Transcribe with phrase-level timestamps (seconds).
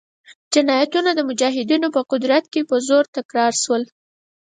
[0.53, 3.83] جنایتونه د مجاهدینو په قدرت کې په زور تکرار شول.